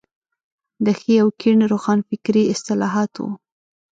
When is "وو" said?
3.19-3.29